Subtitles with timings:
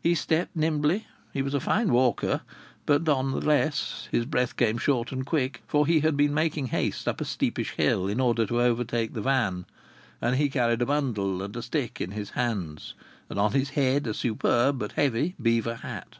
[0.00, 2.42] He stepped nimbly he was a fine walker
[2.86, 6.66] but none the less his breath came short and quick, for he had been making
[6.66, 9.66] haste up a steepish hill in order to overtake the van.
[10.22, 12.94] And he carried a bundle and a stick in his hands,
[13.28, 16.18] and on his head a superb but heavy beaver hat.